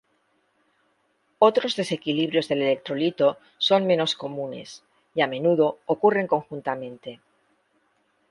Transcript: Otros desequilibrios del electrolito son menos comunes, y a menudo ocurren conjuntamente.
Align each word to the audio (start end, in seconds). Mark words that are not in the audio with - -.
Otros 1.37 1.75
desequilibrios 1.75 2.47
del 2.47 2.63
electrolito 2.63 3.37
son 3.59 3.85
menos 3.85 4.15
comunes, 4.15 4.81
y 5.13 5.21
a 5.21 5.27
menudo 5.27 5.77
ocurren 5.85 6.25
conjuntamente. 6.25 7.21